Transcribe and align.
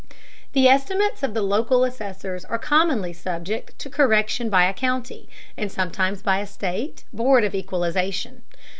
The 0.53 0.67
estimates 0.67 1.21
of 1.21 1.35
the 1.35 1.43
local 1.43 1.83
assessors 1.83 2.43
are 2.45 2.57
commonly 2.57 3.13
subject 3.13 3.77
to 3.77 3.87
correction 3.87 4.49
by 4.49 4.65
a 4.67 4.73
county, 4.73 5.29
and 5.55 5.71
sometimes 5.71 6.23
by 6.23 6.39
a 6.39 6.47
state, 6.47 7.03
board 7.13 7.43
of 7.43 7.53
equalization. 7.53 8.41